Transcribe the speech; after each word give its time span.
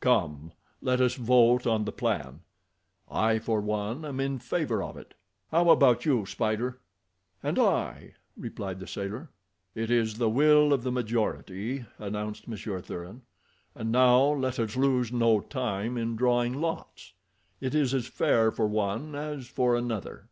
"Come, 0.00 0.52
let 0.80 1.02
us 1.02 1.16
vote 1.16 1.66
on 1.66 1.84
the 1.84 1.92
plan; 1.92 2.40
I 3.10 3.38
for 3.38 3.60
one 3.60 4.06
am 4.06 4.20
in 4.20 4.38
favor 4.38 4.82
of 4.82 4.96
it. 4.96 5.12
How 5.50 5.68
about 5.68 6.06
you, 6.06 6.24
Spider?" 6.24 6.80
"And 7.42 7.58
I," 7.58 8.14
replied 8.34 8.80
the 8.80 8.86
sailor. 8.86 9.28
"It 9.74 9.90
is 9.90 10.14
the 10.14 10.30
will 10.30 10.72
of 10.72 10.82
the 10.82 10.90
majority," 10.90 11.84
announced 11.98 12.48
Monsieur 12.48 12.80
Thuran, 12.80 13.20
"and 13.74 13.92
now 13.92 14.22
let 14.32 14.58
us 14.58 14.76
lose 14.78 15.12
no 15.12 15.40
time 15.40 15.98
in 15.98 16.16
drawing 16.16 16.54
lots. 16.58 17.12
It 17.60 17.74
is 17.74 17.92
as 17.92 18.06
fair 18.06 18.50
for 18.50 18.66
one 18.66 19.14
as 19.14 19.46
for 19.46 19.76
another. 19.76 20.30